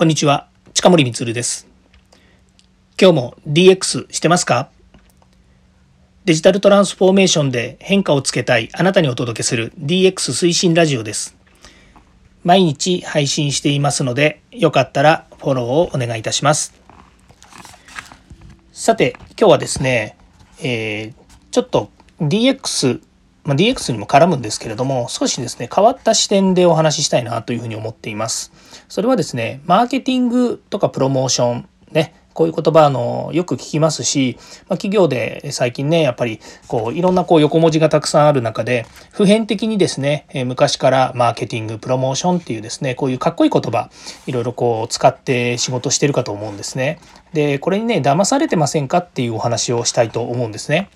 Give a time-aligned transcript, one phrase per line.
[0.00, 1.68] こんにちは、近森光です。
[2.98, 4.70] 今日も DX してますか？
[6.24, 11.36] デジタルトランスフォーメーションで変化をつけたいあなたにお届けする DX 推進ラジオです。
[12.44, 16.72] 毎日配信していますので、よかったらフォローをお願いいたします。
[18.72, 20.16] さて、今日はですね、
[20.62, 21.14] えー、
[21.50, 21.90] ちょっと
[22.22, 23.02] DX
[23.50, 28.52] まあ、DX にも絡むんですけれども少しですね変わった視点でお話ししたいなというふうに思っています。
[28.88, 34.36] それはですねマーケティングとかプロモーションねこういう言葉あのよく聞きますし、
[34.68, 43.90] まあ、企業で最近ねやっぱりこういろんなこう横文字がたくさんある中で普遍的にですね昔からマーケティングプロモーションっていうですねこういうかっこいい言葉
[44.26, 47.00] いろいろこう使って仕事してるかと思うんですね。
[47.32, 50.88] でこれにね騙されてませんかっていうお話をしたいと思うんですね。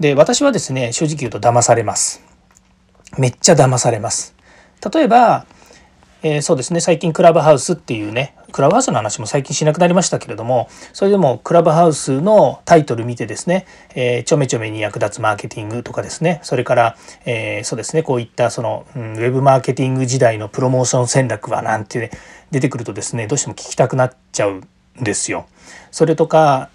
[0.00, 2.22] で、私はですね、正直言うと騙されます。
[3.18, 4.34] めっちゃ騙されます。
[4.92, 5.46] 例えば、
[6.22, 22.10] えー、そうですね、最近クラブハウスっていうね、クラブハウスの話も最近しなくなりましたけれども、それでもクラブハウスのタイトル見てですね、えー、ちょめちょめに役立つマーケティングとかですね、それから、えー、そうですね、こういったその、うん、ウェブマーケティング時代のプロモーション戦略はなんて、ね、
[22.50, 24.68] 出てくるとですね、どうしても聞きたくなっちゃうん
[25.00, 25.46] ですよ。
[25.90, 26.70] それとか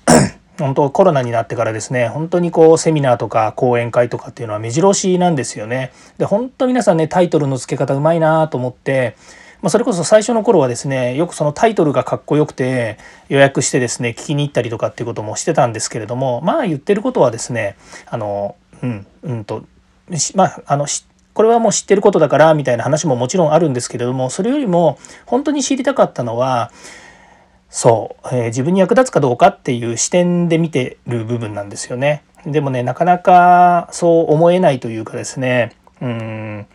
[0.59, 5.91] 本当コロナになってからですね本当にこうセミナーとか講演会とかっていうのは目白押しなんですよね。
[6.17, 9.15] で本当皆さんねタイトルの付け方うまいなと思って、
[9.61, 12.97] まあ、それこそ最初の頃はですねよくそのタイトルがかっこよくて
[13.29, 19.63] 予約してですね聞きに行ったりとかっていうこともしてたんですけれどもまあ言ってることはですねあのうんうんと
[20.35, 20.85] まああの
[21.33, 26.71] これはもう知ってることだからみたいな話ももちろんあるんですけれどもそれよりも本当に知りたかったのは
[27.71, 32.23] そう、えー、自分に役立つかどうかっていう視点で見てる部分なんですよね。
[32.45, 35.71] でもねなかなかそう思えないというかですね。
[36.01, 36.67] うん。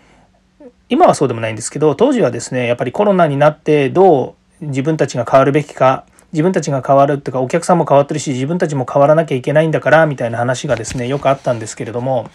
[0.89, 12.31] 今はそうでもないんですけど当時はですねやっぱりコロナになってどう自分たちが変わるべきか自分たちが変わるっていうかお客さんも変わってるし自分たちも変わらなきゃいけないんだからみたいな話がですねよくあったんですけれども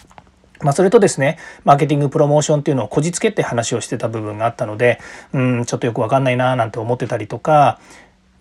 [0.64, 5.00] まあ、それとですね、マーケティングプロモーションっていうのをこじつけて話をしてた部分があったので、
[5.34, 7.80] うん、ちょっとよくわかんないななんて思ってたりとか、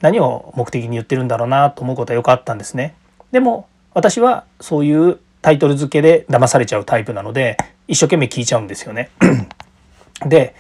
[0.01, 2.95] 何を目的に言ってるんだろうなと思うことはよくあったんですね。
[3.33, 7.57] でも私はそういうタイトル付けで騙されちゃうタイプなので
[7.89, 9.11] 一生懸命聞いちゃうんですよね。
[10.27, 10.55] で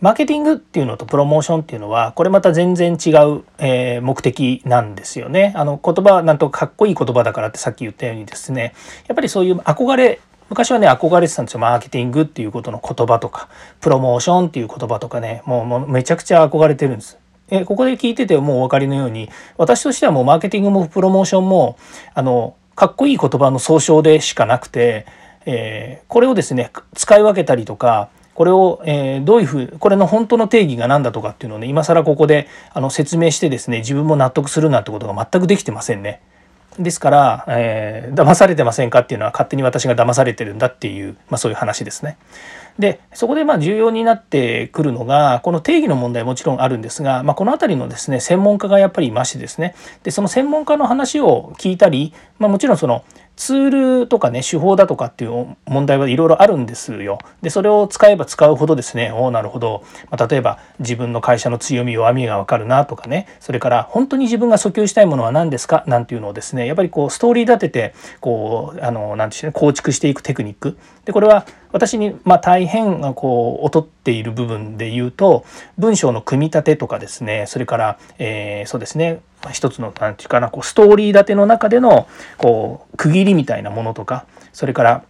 [0.00, 5.52] マーケティングっていうのとプロモーションっていうのはこれまた全然違う、えー、目的なんですよね。
[5.54, 8.74] あの言葉はなんとかっこいい言葉だからってさっき言ったようにですね
[9.08, 13.48] やっぱりそういう憧れ昔はね憧れてたんですよマーケティングっていうことの言葉とか
[13.80, 17.19] プロモーションっていう言葉とかねもうもうめちゃくちゃ憧れてるんです。
[17.50, 21.78] えここで聞いててもうお分かりのように私としてはもうマーケティングもプロモーションも
[22.14, 25.06] あのかっこいい言葉の総称でしかなくて、
[25.44, 36.22] えー、これをですね使い分けたりとかこれを、えー、どういうふうこれの本当の定義が何だとかっていうのをね今更ここであの説明してですね自分も納得するなんてことが全くできてませんね。
[36.78, 42.16] ですから、えー、騙されてませんかっていうのは勝手に私が騙されてるんだっていう、まあ、そういう話ですね。
[42.80, 49.74] でそこでまあ重要になってくるのがこの定義の問題もちろんあるんですが、まあ、この辺りのですね専門家がやっぱりいましてですね。
[50.02, 53.04] でその専門家の話を聞いたり、まあ、もちろんその
[53.40, 57.18] ツールとかね手法だとかっていう問題はいろいろあるんですよ。
[57.40, 63.26] でそれを使えば使うほどですねおおなるほど、まあ、例えば自分の会社の強み弱みが分かるなとかね。
[63.40, 65.84] それから本当に自分が訴求したいものは何ですか？
[65.86, 70.76] なんていうのをですねやっぱりこうストーリー立ててこうあの何て言う構築していくテクニック。
[71.06, 75.46] でこれは私にまあ大変こう劣っている部分で言うと
[75.78, 77.46] 文章の組み立てとかですね。
[77.46, 79.20] それから、えー、そうですね。
[79.50, 82.06] 一つの何て言うかなこうストーリー立ての中での
[82.36, 85.04] こう区切りみたいなものとかそれから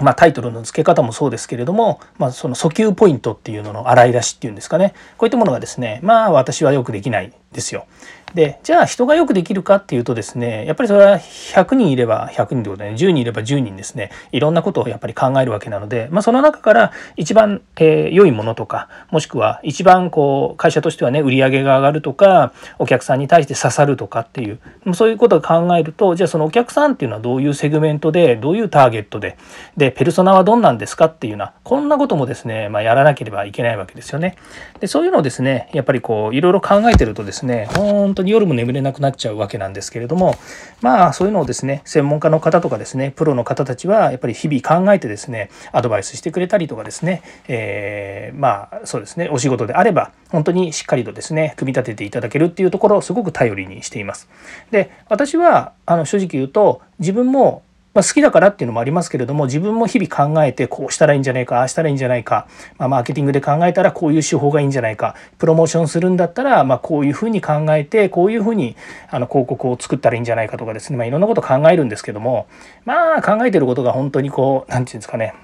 [0.00, 4.92] まあ、タイトルの付け方もそうですけれども、まあ、その訴求ポイントっていうのの洗い出しっていうんですかね。
[5.16, 7.86] こういったものがですねまあ私はよくできないですよ。
[8.34, 14.10] でじゃあ人がよくできるかっていうとですねやっぱりそれは100人いれば100人ということで、ね、10人いれば10人ですね。
[14.32, 24.58] いろんなことをやっぱり考えるわけなので、まあ、その中から一番、えー、良いものとかもしくは一番こう会社としてはね売り上げが上がるとかお客さんに対して刺さるとかっていう
[24.94, 29.36] そういうことを考えるとじゃあそのお客さんっていうのはどういうセグメントでどういうターゲットで
[29.84, 34.36] でペルソナはどんなんですかっていうようなこんなこともですね、まあ、やらなければいけないわけですよね。
[34.80, 40.36] でそういうのをですねやっぱりこういろいろ考えてるとですね本当に夜も眠れなくなっちゃうわけなんですけれども
[40.80, 54.30] まあそういうのをですね専門家の方とかですねプロの方たちはやっぱり日々考えてですねアドバイスしてくれたりとかですね、えー、まあそうですねお仕事であれば本当にしっかりとですね組み立てていただけるっていうところをすごく頼りにしています。
[54.70, 57.62] で私はあの正直言うと自分も
[57.94, 68.76] まあ、好きだからっていうのもありますけれども自分も日々考えてこうしたらいいんじゃないかああしたらいいんじゃないか、まあ、マーケティングで考えたらこういう手法がいいんじゃないかプロモーションするんだったら、まあ、こういうふうに考えてこういうふうに
[69.10, 72.48] あの広告を作ったらいいんじゃないかとかですね、まあ、いろんなこと考えるんですけども
[72.84, 75.34] まあ考えてることが本当にこう何て言うんですかね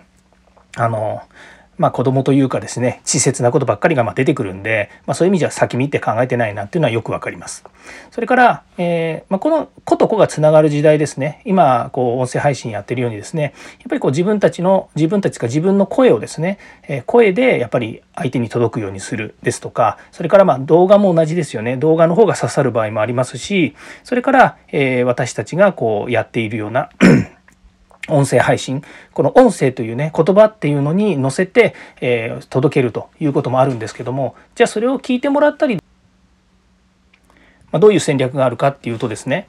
[0.77, 1.23] あの
[1.81, 7.65] まあ、子供というかですね稚拙なことばっかりがま出てくるんで、まあ、そういう意味じゃ先見て考えてないなっていうのはよくわかります。
[8.11, 13.53] それから、えー、まあ、この子と子がつながる時代ですね今こう音声配信やってるようにですねやっ
[13.89, 23.75] ぱりこう自分たちの自分たちが自分の声をですね、え、声でやっぱり相手に届くようにするですとかそれからま動画も同じですよね動画の方が刺さる場合もありますし
[24.05, 26.91] それから、えー、私たちがこうやっているような
[28.13, 28.83] 音声配信。
[29.13, 39.49] この音声というね言葉っていうのに乗せて、えー、届けるということもあるんですけどもじゃあそれを聞いてもらったり、まあ、どういう戦略があるかっていうとですね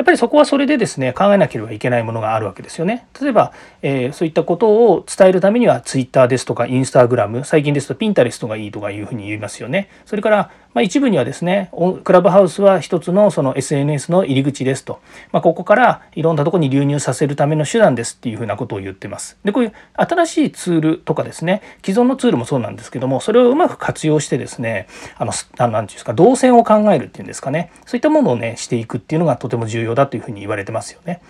[0.00, 3.06] やっぱりそこはそれでですね考えなければいけないものがあるわけですよね。
[3.20, 3.52] 例えば、
[3.82, 9.90] えー、そういったことを伝えるためには Twitter ですとか Instagram 最近ですと Pinterest がいいとかいうふうに言いますよね。
[10.06, 11.70] それからまあ、一部にはですね
[12.04, 15.00] クラブハウスは一つのその SNS の入り口ですと、
[15.32, 19.36] まあ、ここからいろんなとこに流入させるための手段ですっていうふうなことを言ってます。
[19.44, 24.86] でこういう新しいツールとかですね既存のツールもそうなんですけどもそれをうまく活用してですね
[25.16, 31.20] あの何て言うんですか動線を考えるっていうんですかねそういったものをねしていくっていうのがとても重要だというふうに言われてますよね。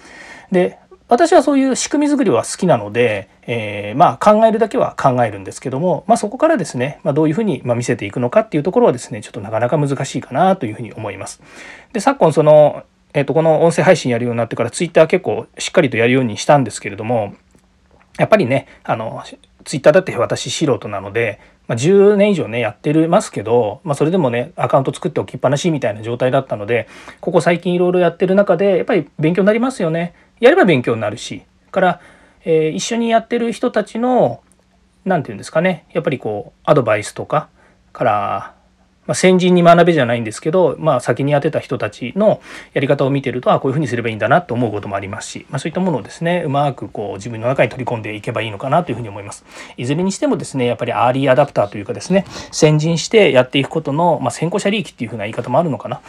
[0.53, 0.79] で
[1.09, 11.43] 私はそういう仕組み作りは好きなので、えー、まあ考えるだけは考えるんですけども、まあ、そこからですね、まあ、どういうふうに見せていくのかっていうところはですねちょっとなかなか難しいかなというふうに思います。
[11.93, 17.35] で昨今その、えー、とこの音声配信やるようになってからツイッター結構しっかりとやるようにしたんですけれども
[18.17, 19.25] やっぱりねあの
[19.65, 26.88] ツイッターだって私素人なので、まあ、10年以上ねやってるますけど、まあ、それでもねアカウント作っておきっぱなしみたいな状態だったので
[27.20, 30.12] ここ最近いろいろやってる中でやっぱり勉強になりますよね。
[30.40, 32.00] やれば勉強になるしから、
[32.44, 34.43] えー、一緒にやってる人たちの
[35.05, 37.49] 何て言うんですかねやっぱりこうアドバイスとか
[37.93, 38.55] から、
[39.11, 42.41] まあ、先人に学べじゃないんですけど、まあ、先にやってた人たちの
[42.75, 49.45] やり方を見てるとあこういうふうにすればいいんだなと思うこともありますし、まあ、そういったものをですねうまくこう自分の中に取り込んでいけばいいのかなというふうに思います。
[49.77, 56.01] いずれにしてもですねやっぱりアーリーアダプターというかですね先人してやっていくことの、まあ、先行者利益っていうふうな言い方もあるのかな。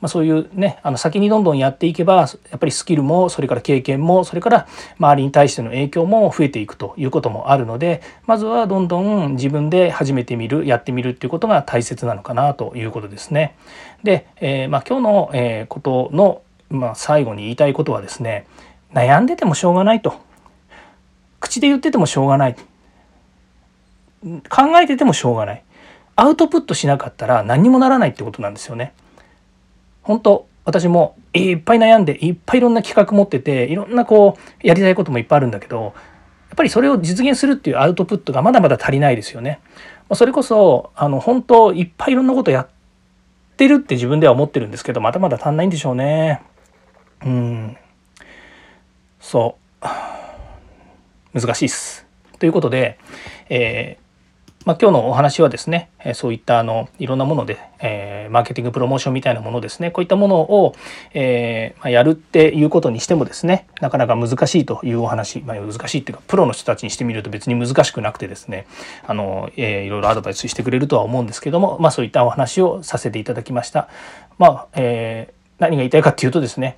[0.00, 4.68] まあ、そういうねあの先にどんどんやっていけばやっぱりスキルもそれから経験もそれから
[4.98, 13.56] 周りに対しての影響も増えていくということもあるのでまずはどんどん自分で始めてみるやってみるっていうことが大切なのかなということですね。
[14.04, 18.46] で、えー、まあ、今日の、えことの、まあ、最後に言いたいことはですね
[18.92, 20.14] 悩んでてもしょうがないと
[21.40, 22.56] 口で言っててもしょうがない
[24.48, 25.64] 考えててもしょうがない
[26.16, 28.92] アウトプットしなかったら何にもならないってことなんですよね。
[30.02, 35.92] 本当私もいっぱい悩んでいっぱいいろんな企画持ってていろんなこうやりたいこともいっぱいあるんだけどやっ
[36.56, 39.60] ぱりそれを実現するっていうアウトプットがまだまだ足りないですよね。
[40.14, 42.68] それこそあの本当いっぱいいろんなことやっ
[43.56, 46.42] てるって自分では思ってるんですけどまだまだ足んないんでしょうね。
[47.24, 47.76] うん
[49.20, 52.06] そう難しいっす。
[52.38, 52.98] ということで、
[53.48, 54.07] えー
[54.68, 60.74] まあ、今日のお話はですね、えそういったあのいろんなもので、えー、マーケティングプロモーションみたいなものですねこういったものを、
[61.14, 68.66] えー、まあ、やるっていうことにしてもですねなかなか難しいというお話、まあ、難しいっていうかプロの人たちにしてみると別に難しくなくてですね
[69.06, 73.88] あの、えー、いろいろアドバイスしてくれるとは思うんですけども、まあ、そういったお話をさせていただきました。
[74.36, 76.76] まあえ何が言いたいかっていうとですね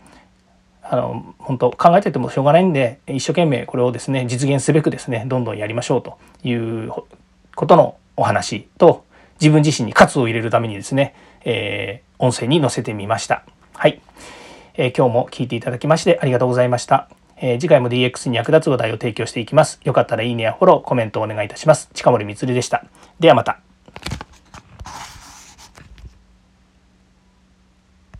[0.85, 6.93] あの本当考えててもしょうがないんで一生懸命これをですね実現すべくですねどんどんやりましょうという
[7.55, 9.05] ことのお話と
[9.41, 11.15] 自分自身に喝を入れるためにですね、
[11.45, 13.45] えー、音声に載せてみました。
[13.75, 14.01] はい、
[14.75, 17.09] えー、今日も聞いていただきましてありがとうございました。
[17.37, 19.81] えー、次回も DX に役立つ話題を提供していきます。
[19.85, 21.89] よかったらいいねやフォロー、コメントをお願いいたします。
[21.95, 22.85] 近森光でした。
[23.19, 23.70] ではまた。